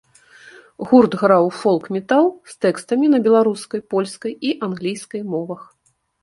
Гурт 0.91 1.11
граў 1.21 1.45
фолк-метал 1.59 2.25
з 2.53 2.55
тэкстамі 2.65 3.11
на 3.15 3.19
беларускай, 3.27 3.85
польскай 3.93 4.33
і 4.51 4.55
англійскай 4.71 5.21
мовах. 5.37 5.61